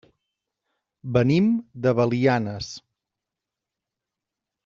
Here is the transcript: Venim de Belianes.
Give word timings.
Venim 1.17 1.51
de 1.85 1.93
Belianes. 2.01 2.71